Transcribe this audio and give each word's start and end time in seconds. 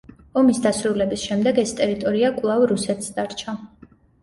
ომის 0.39 0.61
დასრულების 0.65 1.25
შემდეგ, 1.25 1.61
ეს 1.65 1.75
ტერიტორია 1.81 2.33
კვლავ 2.41 2.67
რუსეთს 2.73 3.15
დარჩა. 3.21 3.57